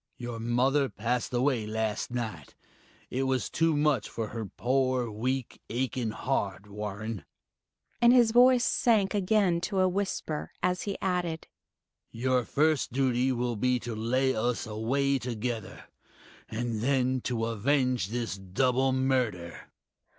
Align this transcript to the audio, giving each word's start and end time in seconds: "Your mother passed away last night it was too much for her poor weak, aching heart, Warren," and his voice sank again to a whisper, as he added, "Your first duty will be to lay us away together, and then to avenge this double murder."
"Your 0.17 0.39
mother 0.39 0.89
passed 0.89 1.31
away 1.31 1.67
last 1.67 2.09
night 2.09 2.55
it 3.11 3.21
was 3.27 3.51
too 3.51 3.77
much 3.77 4.09
for 4.09 4.29
her 4.29 4.45
poor 4.47 5.11
weak, 5.11 5.61
aching 5.69 6.09
heart, 6.09 6.67
Warren," 6.67 7.23
and 8.01 8.11
his 8.11 8.31
voice 8.31 8.65
sank 8.65 9.13
again 9.13 9.61
to 9.61 9.77
a 9.79 9.87
whisper, 9.87 10.53
as 10.63 10.81
he 10.89 10.97
added, 11.01 11.45
"Your 12.09 12.45
first 12.45 12.91
duty 12.91 13.31
will 13.31 13.55
be 13.55 13.77
to 13.81 13.93
lay 13.95 14.35
us 14.35 14.65
away 14.65 15.19
together, 15.19 15.83
and 16.49 16.81
then 16.81 17.21
to 17.25 17.45
avenge 17.45 18.07
this 18.07 18.35
double 18.39 18.91
murder." 18.93 19.69